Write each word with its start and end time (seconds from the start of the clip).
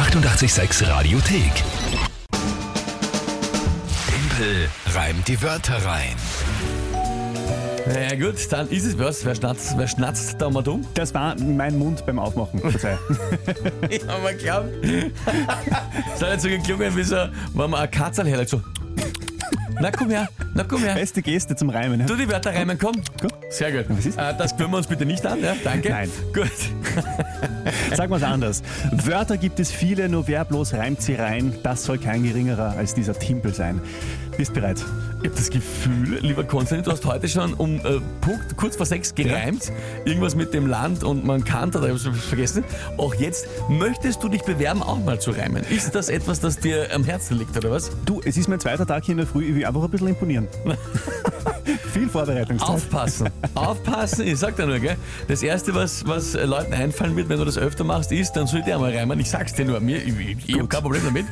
886 0.00 0.88
Radiothek. 0.88 1.52
Tempel 4.08 4.68
reimt 4.94 5.28
die 5.28 5.42
Wörter 5.42 5.76
rein. 5.84 6.16
Na 7.86 8.00
ja, 8.00 8.14
gut, 8.14 8.50
dann 8.50 8.66
ist 8.70 8.86
es 8.86 8.98
was. 8.98 9.26
Wer 9.26 9.34
schnatzt, 9.34 9.74
wer 9.76 9.86
schnatzt 9.86 10.36
da 10.38 10.48
mal 10.48 10.62
dumm? 10.62 10.86
Das 10.94 11.12
war 11.12 11.38
mein 11.38 11.78
Mund 11.78 12.06
beim 12.06 12.18
Aufmachen. 12.18 12.60
Verzeih. 12.60 12.96
Ich 13.90 14.02
hab 14.06 14.22
mir 14.22 14.32
geglaubt. 14.34 14.68
Das 16.18 16.22
hat 16.22 16.30
nicht 16.30 16.40
so 16.40 16.48
geklungen, 16.48 16.96
wie 16.96 17.02
so, 17.02 17.16
wenn 17.16 17.70
man 17.70 17.74
eine 17.74 17.88
Katze 17.90 18.24
herlegt, 18.24 18.48
so. 18.48 18.62
Na 19.80 19.90
komm 19.90 20.10
her, 20.10 20.28
na 20.52 20.62
komm 20.62 20.82
her. 20.82 20.94
Beste 20.94 21.22
Geste 21.22 21.56
zum 21.56 21.70
Reimen. 21.70 22.06
Du 22.06 22.14
die 22.14 22.28
Wörter 22.28 22.54
reimen, 22.54 22.78
komm. 22.78 22.96
Gut. 23.18 23.32
Sehr 23.48 23.72
gut. 23.72 23.86
Was 23.88 24.04
ist? 24.04 24.18
Äh, 24.18 24.34
das 24.36 24.54
können 24.54 24.70
wir 24.70 24.76
uns 24.76 24.86
bitte 24.86 25.06
nicht 25.06 25.24
an, 25.24 25.42
ja? 25.42 25.56
Danke. 25.64 25.88
Nein. 25.88 26.10
Gut. 26.34 26.50
Sagen 27.96 28.12
wir 28.12 28.16
es 28.18 28.22
anders. 28.22 28.62
Wörter 28.92 29.38
gibt 29.38 29.58
es 29.58 29.70
viele, 29.70 30.10
nur 30.10 30.28
wer 30.28 30.44
bloß 30.44 30.74
reimt 30.74 31.00
sie 31.00 31.14
rein, 31.14 31.54
das 31.62 31.84
soll 31.84 31.96
kein 31.96 32.22
geringerer 32.22 32.74
als 32.76 32.92
dieser 32.92 33.18
Timpel 33.18 33.54
sein. 33.54 33.80
Bist 34.36 34.52
bereit? 34.54 34.82
Ich 35.22 35.28
habe 35.28 35.36
das 35.36 35.50
Gefühl, 35.50 36.18
lieber 36.22 36.44
Konstantin, 36.44 36.84
du 36.84 36.92
hast 36.92 37.04
heute 37.04 37.28
schon 37.28 37.52
um 37.54 37.76
äh, 37.76 38.00
Punkt 38.22 38.56
kurz 38.56 38.76
vor 38.76 38.86
sechs 38.86 39.14
gereimt. 39.14 39.70
Irgendwas 40.06 40.34
mit 40.34 40.54
dem 40.54 40.66
Land 40.66 41.04
und 41.04 41.26
man 41.26 41.44
kann, 41.44 41.68
oder 41.70 41.90
ich 41.90 42.04
habe 42.06 42.16
es 42.16 42.24
vergessen. 42.24 42.64
Auch 42.96 43.14
jetzt 43.14 43.46
möchtest 43.68 44.22
du 44.22 44.28
dich 44.30 44.42
bewerben, 44.42 44.82
auch 44.82 44.98
mal 45.04 45.20
zu 45.20 45.32
reimen. 45.32 45.62
Ist 45.68 45.94
das 45.94 46.08
etwas, 46.08 46.40
das 46.40 46.58
dir 46.58 46.88
am 46.94 47.04
Herzen 47.04 47.38
liegt, 47.38 47.54
oder 47.56 47.70
was? 47.70 47.90
Du, 48.06 48.22
es 48.24 48.38
ist 48.38 48.48
mein 48.48 48.60
zweiter 48.60 48.86
Tag 48.86 49.04
hier 49.04 49.12
in 49.12 49.18
der 49.18 49.26
Früh, 49.26 49.44
ich 49.44 49.54
will 49.54 49.66
einfach 49.70 49.84
ein 49.84 49.90
bisschen 49.90 50.08
imponieren. 50.08 50.48
Viel 51.92 52.08
Vorbereitungszeit. 52.08 52.70
Aufpassen. 52.70 53.30
Aufpassen, 53.54 54.26
ich 54.26 54.38
sag 54.38 54.56
dir 54.56 54.66
nur, 54.66 54.78
gell? 54.78 54.96
Das 55.28 55.42
Erste, 55.42 55.74
was, 55.74 56.06
was 56.06 56.34
Leuten 56.34 56.72
einfallen 56.72 57.16
wird, 57.16 57.28
wenn 57.28 57.38
du 57.38 57.44
das 57.44 57.58
öfter 57.58 57.84
machst, 57.84 58.12
ist, 58.12 58.32
dann 58.32 58.46
soll 58.46 58.62
der 58.62 58.78
mal 58.78 58.94
reimen. 58.94 59.18
Ich 59.20 59.30
sag's 59.30 59.54
dir 59.54 59.64
nur, 59.64 59.80
mir, 59.80 59.98
ich, 60.02 60.18
ich, 60.18 60.48
ich 60.48 60.58
habe 60.58 60.68
kein 60.68 60.82
Problem 60.82 61.02
damit. 61.04 61.26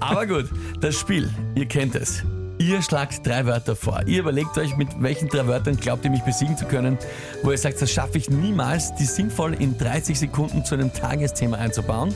Aber 0.00 0.26
gut, 0.26 0.50
das 0.80 0.96
Spiel, 0.96 1.30
ihr 1.54 1.66
kennt 1.66 1.94
es. 1.94 2.22
Ihr 2.62 2.80
schlagt 2.80 3.26
drei 3.26 3.44
Wörter 3.44 3.74
vor. 3.74 4.02
Ihr 4.06 4.20
überlegt 4.20 4.56
euch, 4.56 4.76
mit 4.76 4.88
welchen 5.02 5.26
drei 5.26 5.48
Wörtern 5.48 5.76
glaubt 5.76 6.04
ihr 6.04 6.12
mich 6.12 6.22
besiegen 6.22 6.56
zu 6.56 6.64
können, 6.64 6.96
wo 7.42 7.50
ihr 7.50 7.58
sagt, 7.58 7.82
das 7.82 7.90
schaffe 7.90 8.18
ich 8.18 8.30
niemals, 8.30 8.94
die 8.94 9.04
sinnvoll 9.04 9.54
in 9.54 9.76
30 9.76 10.16
Sekunden 10.16 10.64
zu 10.64 10.76
einem 10.76 10.92
Tagesthema 10.92 11.56
einzubauen. 11.56 12.14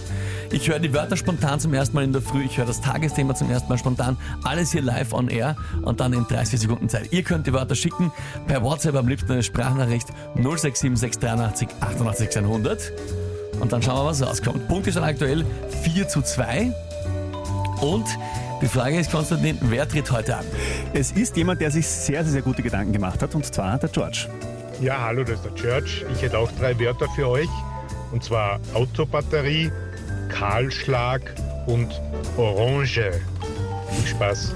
Ich 0.52 0.68
höre 0.68 0.78
die 0.78 0.94
Wörter 0.94 1.16
spontan 1.16 1.58
zum 1.58 1.74
ersten 1.74 1.96
Mal 1.96 2.04
in 2.04 2.12
der 2.12 2.22
Früh, 2.22 2.44
ich 2.44 2.58
höre 2.58 2.64
das 2.64 2.80
Tagesthema 2.80 3.34
zum 3.34 3.50
ersten 3.50 3.68
Mal 3.68 3.78
spontan, 3.78 4.16
alles 4.44 4.70
hier 4.70 4.82
live 4.82 5.12
on 5.12 5.26
air 5.26 5.56
und 5.82 5.98
dann 5.98 6.12
in 6.12 6.24
30 6.28 6.60
Sekunden 6.60 6.88
Zeit. 6.88 7.12
Ihr 7.12 7.24
könnt 7.24 7.48
die 7.48 7.52
Wörter 7.52 7.74
schicken, 7.74 8.12
per 8.46 8.62
WhatsApp 8.62 8.94
am 8.94 9.08
liebsten 9.08 9.32
eine 9.32 9.42
Sprachnachricht 9.42 10.06
0676 10.36 11.68
88 11.80 12.36
100 12.38 12.92
und 13.58 13.72
dann 13.72 13.82
schauen 13.82 13.96
wir, 13.96 14.10
was 14.10 14.24
rauskommt. 14.24 14.68
Punkte 14.68 14.92
sind 14.92 15.02
aktuell 15.02 15.44
4 15.82 16.06
zu 16.06 16.22
2 16.22 16.72
und 17.80 18.06
die 18.62 18.68
Frage 18.68 18.98
ist, 18.98 19.10
Konstantin, 19.10 19.58
wer 19.60 19.88
tritt 19.88 20.10
heute 20.10 20.36
an? 20.36 20.44
Es 20.94 21.12
ist 21.12 21.36
jemand, 21.36 21.60
der 21.60 21.70
sich 21.70 21.86
sehr, 21.86 22.22
sehr, 22.24 22.32
sehr 22.32 22.42
gute 22.42 22.62
Gedanken 22.62 22.92
gemacht 22.92 23.22
hat, 23.22 23.34
und 23.34 23.44
zwar 23.44 23.78
der 23.78 23.88
George. 23.90 24.28
Ja, 24.80 25.02
hallo, 25.02 25.24
das 25.24 25.36
ist 25.36 25.44
der 25.44 25.54
Church. 25.54 26.04
Ich 26.14 26.22
hätte 26.22 26.38
auch 26.38 26.50
drei 26.52 26.78
Wörter 26.78 27.06
für 27.14 27.28
euch. 27.28 27.48
Und 28.12 28.22
zwar 28.24 28.60
Autobatterie, 28.74 29.70
Kahlschlag 30.28 31.20
und 31.66 32.00
Orange. 32.36 33.12
Viel 33.90 34.06
Spaß. 34.06 34.54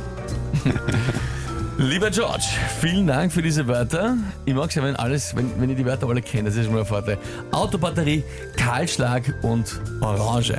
Lieber 1.79 2.11
George, 2.11 2.45
vielen 2.81 3.07
Dank 3.07 3.33
für 3.33 3.41
diese 3.41 3.67
Wörter. 3.67 4.17
Ich 4.45 4.55
mag 4.55 4.69
es 4.69 4.75
ja, 4.75 4.83
wenn, 4.83 4.97
alles, 4.97 5.35
wenn, 5.35 5.59
wenn 5.59 5.71
ihr 5.71 5.77
die 5.77 5.87
Wörter 5.87 6.09
alle 6.09 6.21
kennt, 6.21 6.47
das 6.47 6.57
ist 6.57 6.65
schon 6.67 6.75
mal 6.75 6.81
ein 6.81 6.87
Vorteil. 6.87 7.17
Autobatterie, 7.53 8.23
Kahlschlag 8.57 9.23
und 9.43 9.81
Orange. 10.01 10.59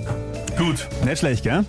Gut. 0.58 0.86
Nicht 1.04 1.18
schlecht, 1.20 1.42
gell? 1.42 1.64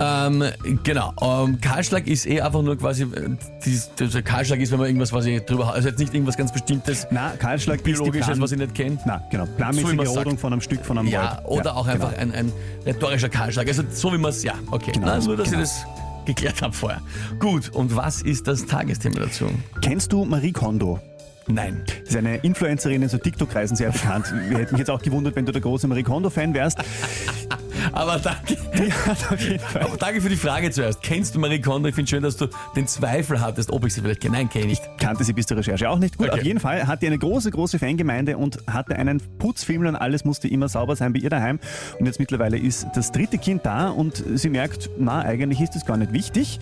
Ähm, 0.00 0.44
genau. 0.84 1.12
Ähm, 1.20 1.60
Kahlschlag 1.60 2.06
ist 2.06 2.26
eh 2.26 2.40
einfach 2.40 2.62
nur 2.62 2.76
quasi, 2.78 3.04
äh, 3.04 3.30
dies, 3.64 3.90
dieser 3.98 4.22
Kahlschlag 4.22 4.60
ist, 4.60 4.72
wenn 4.72 4.78
man 4.78 4.88
irgendwas 4.88 5.10
quasi 5.10 5.40
drüber 5.44 5.68
hat. 5.68 5.74
Also 5.74 5.88
jetzt 5.88 5.98
nicht 5.98 6.14
irgendwas 6.14 6.36
ganz 6.36 6.52
Bestimmtes, 6.52 7.06
Na, 7.10 7.30
Kahlschlag 7.38 7.76
ist 7.78 7.86
die 7.86 7.92
biologisches, 7.92 8.26
Plan- 8.26 8.40
was 8.40 8.52
ich 8.52 8.58
nicht 8.58 8.74
kenne. 8.74 8.98
Na, 9.06 9.22
genau. 9.30 9.44
So 9.46 9.50
wie 9.52 9.56
Planmäßige 9.56 9.94
man's 9.94 10.08
sagt. 10.14 10.26
Rodung 10.26 10.38
von 10.38 10.52
einem 10.52 10.62
Stück 10.62 10.84
von 10.84 10.98
einem 10.98 11.08
Ja, 11.08 11.36
Wald. 11.44 11.46
oder 11.48 11.76
auch 11.76 11.86
einfach 11.86 12.10
genau. 12.16 12.34
ein, 12.34 12.46
ein 12.46 12.52
rhetorischer 12.86 13.28
Kahlschlag. 13.28 13.66
Also 13.68 13.82
so 13.92 14.12
wie 14.12 14.18
man 14.18 14.30
es, 14.30 14.42
ja, 14.42 14.54
okay. 14.70 14.92
Genau, 14.92 15.06
Na, 15.06 15.18
nur, 15.18 15.36
dass 15.36 15.50
genau. 15.50 15.62
ich 15.62 15.68
das 15.68 15.84
geklärt 16.24 16.62
habe 16.62 16.72
vorher. 16.72 17.00
Gut, 17.40 17.68
und 17.70 17.94
was 17.96 18.22
ist 18.22 18.46
das 18.46 18.64
Tagesthema 18.66 19.20
dazu? 19.20 19.46
Kennst 19.80 20.12
du 20.12 20.24
Marie 20.24 20.52
Kondo? 20.52 21.00
Nein. 21.48 21.82
Das 21.86 22.10
ist 22.10 22.16
eine 22.16 22.36
Influencerin 22.38 23.02
in 23.02 23.08
so 23.08 23.18
TikTok-Kreisen 23.18 23.76
sehr 23.76 23.90
bekannt. 23.90 24.32
Wir 24.48 24.58
hätten 24.58 24.72
mich 24.72 24.80
jetzt 24.80 24.90
auch 24.90 25.02
gewundert, 25.02 25.36
wenn 25.36 25.46
du 25.46 25.52
der 25.52 25.60
große 25.60 25.86
Marie 25.88 26.02
Kondo-Fan 26.02 26.54
wärst. 26.54 26.78
Aber 27.92 28.18
danke. 28.18 28.56
Fall 28.56 29.82
Aber 29.82 29.96
danke 29.96 30.20
für 30.20 30.28
die 30.28 30.36
Frage 30.36 30.70
zuerst. 30.70 31.02
Kennst 31.02 31.34
du 31.34 31.40
Marie 31.40 31.60
Kondo? 31.60 31.88
Ich 31.88 31.94
finde 31.94 32.08
schön, 32.08 32.22
dass 32.22 32.36
du 32.36 32.46
den 32.76 32.86
Zweifel 32.86 33.40
hattest, 33.40 33.70
ob 33.70 33.84
ich 33.84 33.94
sie 33.94 34.00
vielleicht 34.00 34.20
kenne. 34.20 34.36
Nein, 34.36 34.48
kenne 34.48 34.66
ich 34.66 34.80
nicht. 34.80 34.98
kannte 34.98 35.24
sie 35.24 35.32
bis 35.32 35.46
zur 35.46 35.56
Recherche 35.56 35.90
auch 35.90 35.98
nicht 35.98 36.16
gut. 36.16 36.28
Okay. 36.28 36.38
Auf 36.38 36.44
jeden 36.44 36.60
Fall 36.60 36.86
hat 36.86 37.02
die 37.02 37.06
eine 37.06 37.18
große, 37.18 37.50
große 37.50 37.78
Fangemeinde 37.78 38.36
und 38.38 38.58
hatte 38.66 38.96
einen 38.96 39.20
Putzfilm 39.38 39.86
und 39.86 39.96
alles 39.96 40.24
musste 40.24 40.48
immer 40.48 40.68
sauber 40.68 40.96
sein 40.96 41.12
bei 41.12 41.18
ihr 41.18 41.30
daheim. 41.30 41.58
Und 41.98 42.06
jetzt 42.06 42.20
mittlerweile 42.20 42.58
ist 42.58 42.86
das 42.94 43.10
dritte 43.12 43.38
Kind 43.38 43.66
da 43.66 43.88
und 43.88 44.22
sie 44.34 44.48
merkt, 44.48 44.90
na, 44.98 45.20
eigentlich 45.22 45.60
ist 45.60 45.74
das 45.74 45.84
gar 45.84 45.96
nicht 45.96 46.12
wichtig. 46.12 46.60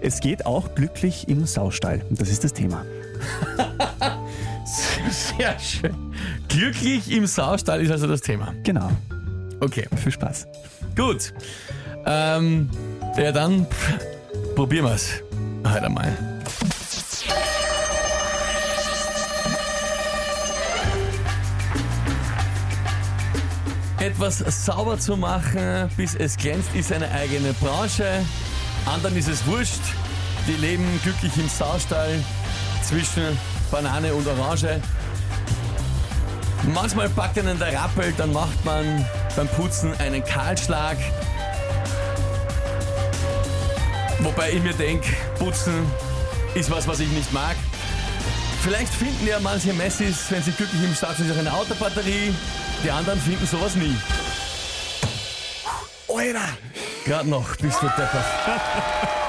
Es 0.00 0.20
geht 0.20 0.46
auch 0.46 0.74
glücklich 0.74 1.28
im 1.28 1.46
Saustall. 1.46 2.02
Und 2.08 2.20
das 2.20 2.28
ist 2.28 2.44
das 2.44 2.52
Thema. 2.52 2.84
Sehr 5.10 5.58
schön. 5.58 5.94
Glücklich 6.48 7.10
im 7.10 7.26
Saustall 7.26 7.80
ist 7.82 7.90
also 7.90 8.06
das 8.06 8.20
Thema. 8.20 8.54
Genau. 8.62 8.90
Okay, 9.60 9.86
Viel 9.96 10.12
Spaß. 10.12 10.46
gut. 10.96 11.32
Ähm, 12.06 12.68
ja, 13.16 13.32
dann 13.32 13.66
pff, 13.66 14.54
probieren 14.54 14.84
wir 14.86 14.94
es 14.94 15.22
heute 15.66 15.88
mal. 15.88 16.16
Etwas 23.98 24.38
sauber 24.66 24.98
zu 24.98 25.16
machen, 25.16 25.88
bis 25.96 26.14
es 26.14 26.36
glänzt, 26.36 26.74
ist 26.74 26.92
eine 26.92 27.10
eigene 27.10 27.54
Branche. 27.54 28.04
Anderen 28.84 29.16
ist 29.16 29.28
es 29.28 29.46
wurscht. 29.46 29.80
Die 30.46 30.60
leben 30.60 30.84
glücklich 31.02 31.32
im 31.38 31.48
Saustall 31.48 32.22
zwischen 32.84 33.38
Banane 33.70 34.14
und 34.14 34.26
Orange. 34.26 34.80
Manchmal 36.74 37.08
packt 37.10 37.38
einen 37.38 37.58
der 37.58 37.72
Rappel, 37.72 38.12
dann 38.16 38.32
macht 38.32 38.64
man 38.64 39.04
beim 39.36 39.48
Putzen 39.48 39.94
einen 39.98 40.24
Kahlschlag. 40.24 40.96
Wobei 44.20 44.52
ich 44.52 44.62
mir 44.62 44.72
denke, 44.74 45.08
Putzen 45.38 45.86
ist 46.54 46.70
was, 46.70 46.86
was 46.86 47.00
ich 47.00 47.08
nicht 47.08 47.32
mag. 47.32 47.56
Vielleicht 48.62 48.94
finden 48.94 49.26
ja 49.26 49.38
manche 49.40 49.74
Messis, 49.74 50.30
wenn 50.30 50.42
sie 50.42 50.52
glücklich 50.52 50.82
im 50.82 50.94
Start 50.94 51.18
sind, 51.18 51.30
auch 51.30 51.38
eine 51.38 51.52
Autobatterie. 51.52 52.34
Die 52.82 52.90
anderen 52.90 53.20
finden 53.20 53.46
sowas 53.46 53.74
nie. 53.74 53.94
Alter! 56.08 56.48
Gerade 57.04 57.28
noch, 57.28 57.56
bist 57.56 57.82
du 57.82 57.86
deppert. 57.88 58.24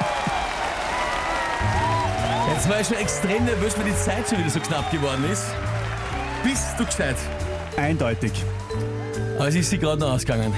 Jetzt 2.56 2.70
war 2.70 2.80
ich 2.80 2.88
schon 2.88 2.98
extrem 2.98 3.44
nervös, 3.44 3.78
weil 3.78 3.84
die 3.84 3.96
Zeit 3.98 4.30
schon 4.30 4.40
wieder 4.40 4.50
so 4.50 4.62
knapp 4.62 4.90
geworden 4.90 5.30
ist. 5.30 5.44
Bist 6.42 6.80
du 6.80 6.86
gescheit? 6.86 7.18
Eindeutig. 7.76 8.32
Aber 9.36 9.50
es 9.50 9.56
ist 9.56 9.70
sie 9.70 9.78
gerade 9.78 10.00
noch 10.00 10.14
ausgegangen. 10.14 10.54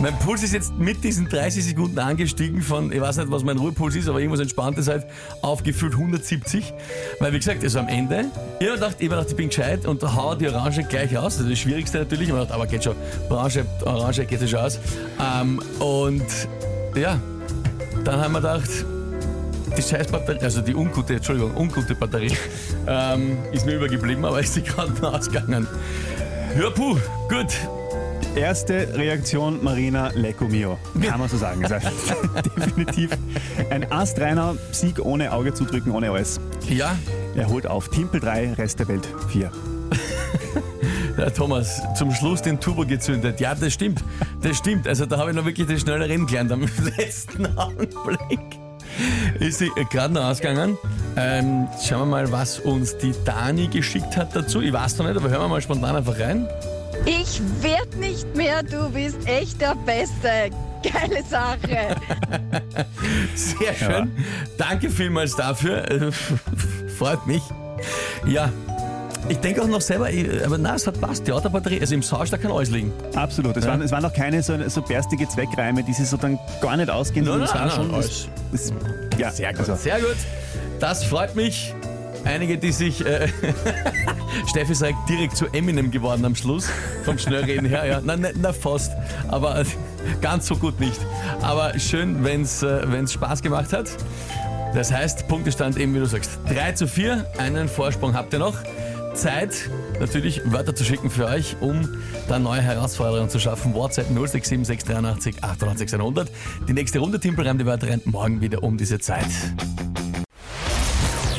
Mein 0.00 0.18
Puls 0.20 0.42
ist 0.42 0.54
jetzt 0.54 0.72
mit 0.78 1.04
diesen 1.04 1.28
30 1.28 1.62
Sekunden 1.62 1.98
angestiegen 1.98 2.62
von, 2.62 2.90
ich 2.90 3.02
weiß 3.02 3.18
nicht, 3.18 3.30
was 3.30 3.44
mein 3.44 3.58
Ruhepuls 3.58 3.96
ist, 3.96 4.08
aber 4.08 4.18
irgendwas 4.20 4.40
Entspanntes 4.40 4.88
halt, 4.88 5.06
auf 5.42 5.62
gefühlt 5.62 5.92
170. 5.92 6.72
Weil, 7.20 7.34
wie 7.34 7.38
gesagt, 7.38 7.62
also 7.62 7.80
am 7.80 7.88
Ende, 7.88 8.24
ich 8.58 8.66
habe 8.66 8.78
gedacht, 8.78 8.96
ich, 8.98 9.10
hab 9.10 9.16
gedacht, 9.16 9.26
ich 9.28 9.36
bin 9.36 9.48
gescheit 9.50 9.84
und 9.84 10.02
hau 10.02 10.36
die 10.36 10.48
Orange 10.48 10.84
gleich 10.84 11.18
aus. 11.18 11.36
Das 11.36 11.44
ist 11.44 11.52
das 11.52 11.58
Schwierigste 11.58 11.98
natürlich. 11.98 12.28
Ich 12.28 12.34
hab 12.34 12.40
gedacht, 12.40 12.54
aber 12.54 12.66
geht 12.66 12.82
schon, 12.82 12.96
Orange, 13.28 13.66
Orange 13.84 14.24
geht 14.24 14.40
ja 14.40 14.48
schon 14.48 14.60
aus. 14.60 14.78
Ähm, 15.20 15.60
und 15.80 16.48
ja, 16.94 17.20
dann 18.04 18.20
haben 18.22 18.32
wir 18.32 18.40
gedacht, 18.40 18.70
die 19.76 19.82
Scheißbatterie, 19.82 20.40
also 20.40 20.60
die 20.60 20.74
ungute, 20.74 21.14
Entschuldigung, 21.14 21.56
ungute 21.56 21.94
Batterie, 21.94 22.36
ähm, 22.86 23.38
ist 23.52 23.66
mir 23.66 23.76
übergeblieben, 23.76 24.24
aber 24.24 24.40
ist 24.40 24.54
sie 24.54 24.62
gerade 24.62 24.92
ausgegangen. 25.12 25.66
Ja, 26.60 26.70
puh, 26.70 26.96
gut. 27.28 27.54
Erste 28.34 28.88
Reaktion 28.94 29.62
Marina 29.64 30.10
Lecco 30.14 30.46
Mio. 30.46 30.78
Kann 31.02 31.18
man 31.18 31.28
so 31.28 31.36
sagen. 31.36 31.62
Definitiv 32.56 33.10
ein 33.70 33.90
astreiner 33.90 34.54
Sieg 34.70 34.98
ohne 35.04 35.32
Auge 35.32 35.54
zudrücken, 35.54 35.92
ohne 35.92 36.10
alles. 36.10 36.38
Ja, 36.68 36.96
Er 37.34 37.48
holt 37.48 37.66
auf 37.66 37.88
Timpel 37.88 38.20
3, 38.20 38.52
Rest 38.54 38.78
der 38.80 38.88
Welt 38.88 39.08
4. 39.30 39.50
der 41.16 41.34
Thomas, 41.34 41.80
zum 41.96 42.12
Schluss 42.12 42.42
den 42.42 42.60
Turbo 42.60 42.84
gezündet. 42.86 43.40
Ja, 43.40 43.54
das 43.54 43.72
stimmt. 43.72 44.04
Das 44.42 44.56
stimmt. 44.56 44.86
Also 44.86 45.06
da 45.06 45.18
habe 45.18 45.30
ich 45.30 45.36
noch 45.36 45.44
wirklich 45.44 45.66
das 45.66 45.80
schnelle 45.80 46.08
Rennen 46.08 46.26
gelernt 46.26 46.52
am 46.52 46.64
letzten 46.96 47.46
Augenblick. 47.58 48.57
Ist 49.40 49.58
sie 49.58 49.70
gerade 49.90 50.14
noch 50.14 50.24
ausgegangen. 50.24 50.76
Ähm, 51.16 51.68
schauen 51.82 52.00
wir 52.00 52.06
mal, 52.06 52.32
was 52.32 52.58
uns 52.58 52.96
die 52.98 53.14
Dani 53.24 53.68
geschickt 53.68 54.16
hat 54.16 54.34
dazu. 54.34 54.60
Ich 54.60 54.72
weiß 54.72 54.98
noch 54.98 55.06
nicht, 55.06 55.16
aber 55.16 55.28
hören 55.28 55.42
wir 55.42 55.48
mal 55.48 55.62
spontan 55.62 55.96
einfach 55.96 56.18
rein. 56.18 56.48
Ich 57.06 57.40
werd 57.60 57.96
nicht 57.96 58.34
mehr, 58.36 58.62
du 58.62 58.90
bist 58.90 59.26
echt 59.26 59.60
der 59.60 59.76
Beste. 59.86 60.50
Geile 60.82 61.22
Sache. 61.24 61.96
Sehr 63.34 63.74
schön. 63.74 64.12
Danke 64.56 64.90
vielmals 64.90 65.34
dafür. 65.34 65.90
Äh, 65.90 66.12
Freut 66.98 67.26
mich. 67.26 67.42
Ja. 68.26 68.52
Ich 69.28 69.38
denke 69.38 69.62
auch 69.62 69.66
noch 69.68 69.80
selber, 69.80 70.10
ich- 70.10 70.44
aber 70.44 70.56
nein, 70.58 70.74
es 70.76 70.86
hat 70.86 71.00
passt. 71.00 71.26
Die 71.26 71.32
Autobatterie, 71.32 71.80
also 71.80 71.94
im 71.94 72.02
Sausch, 72.02 72.30
da 72.30 72.38
kann 72.38 72.50
alles 72.50 72.70
liegen. 72.70 72.92
Absolut. 73.14 73.56
Es, 73.56 73.64
Ja. 73.64 73.72
waren, 73.72 73.82
es 73.82 73.90
waren 73.92 74.04
auch 74.04 74.12
keine 74.12 74.42
so, 74.42 74.54
so 74.68 74.80
berstige 74.82 75.28
Zweckreime, 75.28 75.82
die 75.82 75.92
sich 75.92 76.08
so 76.08 76.16
dann 76.16 76.38
gar 76.62 76.76
nicht 76.76 76.88
ausgehen. 76.88 77.26
Nein, 77.26 77.46
sondern 77.46 77.48
es 77.48 77.54
nein, 77.54 77.62
war 77.62 77.76
nein, 77.76 77.86
schon. 77.86 77.94
alles. 77.94 78.28
Es, 78.52 78.60
es, 79.12 79.18
ja, 79.18 79.30
Sehr 79.30 79.50
gut. 79.52 79.60
also- 79.60 79.74
Sehr 79.76 79.98
gut. 80.00 80.16
Das 80.80 81.04
freut 81.04 81.34
mich. 81.36 81.74
Einige, 82.24 82.58
die 82.58 82.72
sich. 82.72 83.04
Äh, 83.04 83.28
Steffi 84.48 84.74
sagt 84.74 85.08
direkt 85.08 85.36
zu 85.36 85.46
Eminem 85.52 85.90
geworden 85.90 86.24
am 86.24 86.34
Schluss. 86.34 86.66
Vom 87.04 87.18
Schnellreden 87.18 87.66
her. 87.66 87.84
Ja, 87.86 88.00
na, 88.02 88.16
na, 88.16 88.28
na 88.40 88.52
fast. 88.52 88.92
Aber 89.28 89.62
ganz 90.20 90.46
so 90.46 90.56
gut 90.56 90.78
nicht. 90.80 90.98
Aber 91.42 91.78
schön, 91.78 92.24
wenn 92.24 92.42
es 92.42 92.62
äh, 92.62 92.80
wenn's 92.90 93.12
Spaß 93.12 93.42
gemacht 93.42 93.72
hat. 93.72 93.88
Das 94.74 94.92
heißt, 94.92 95.28
Punktestand 95.28 95.76
eben, 95.78 95.94
wie 95.94 95.98
du 96.00 96.06
sagst. 96.06 96.38
3 96.52 96.72
zu 96.72 96.86
4. 96.88 97.24
Einen 97.38 97.68
Vorsprung 97.68 98.14
habt 98.14 98.32
ihr 98.32 98.38
noch. 98.38 98.54
Zeit, 99.18 99.68
natürlich 100.00 100.40
Wörter 100.44 100.74
zu 100.74 100.84
schicken 100.84 101.10
für 101.10 101.26
euch, 101.26 101.56
um 101.60 101.88
da 102.28 102.38
neue 102.38 102.62
Herausforderungen 102.62 103.28
zu 103.28 103.38
schaffen. 103.38 103.74
WhatsApp 103.74 104.06
067 104.08 104.66
683 104.66 105.42
88 105.42 105.94
100. 105.94 106.30
Die 106.68 106.72
nächste 106.72 107.00
Runde 107.00 107.20
Timpelreim 107.20 107.58
die 107.58 107.66
Wörter 107.66 107.88
rennt 107.88 108.06
morgen 108.06 108.40
wieder 108.40 108.62
um 108.62 108.78
diese 108.78 108.98
Zeit. 108.98 109.26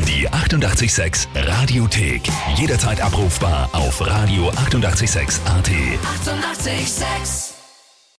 Die 0.08 0.28
886 0.28 1.30
Radiothek. 1.36 2.22
Jederzeit 2.56 3.02
abrufbar 3.02 3.70
auf 3.74 4.02
radio886.at. 4.02 5.46
886! 5.46 5.48
886 5.48 7.59